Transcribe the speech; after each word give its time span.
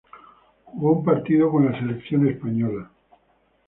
Jugó 0.65 0.93
un 0.93 1.03
partido 1.05 1.51
con 1.51 1.71
la 1.71 1.79
selección 1.79 2.27
española. 2.27 2.89